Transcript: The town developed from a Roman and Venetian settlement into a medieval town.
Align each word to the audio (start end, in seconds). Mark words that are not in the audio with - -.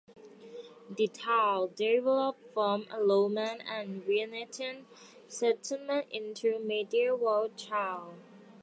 The 0.89 1.07
town 1.09 1.73
developed 1.75 2.55
from 2.55 2.87
a 2.89 2.99
Roman 3.03 3.61
and 3.61 4.03
Venetian 4.03 4.87
settlement 5.27 6.07
into 6.09 6.55
a 6.55 6.59
medieval 6.59 7.49
town. 7.55 8.19